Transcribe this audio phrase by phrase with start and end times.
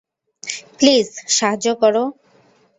[0.77, 1.07] Please,
[1.37, 2.03] সাহায্য করো!